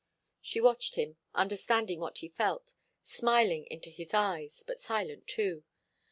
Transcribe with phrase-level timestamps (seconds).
[0.41, 5.63] She watched him, understanding what he felt, smiling into his eyes, but silent, too.